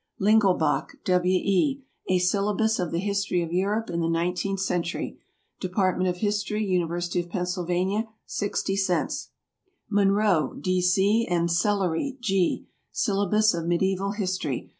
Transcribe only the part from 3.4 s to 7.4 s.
of Europe in the Nineteenth Century." Department of History, University of